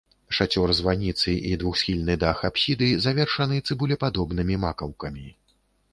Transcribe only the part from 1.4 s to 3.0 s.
і двухсхільны дах апсіды